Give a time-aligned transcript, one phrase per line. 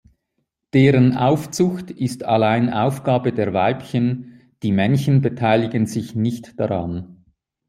[0.73, 7.23] Deren Aufzucht ist allein Aufgabe der Weibchen, die Männchen beteiligen sich nicht daran.